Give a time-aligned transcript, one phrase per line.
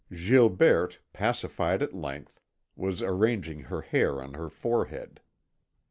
[0.11, 2.41] Gilberte, pacified at length,
[2.75, 5.19] was arranging her hair on her forehead.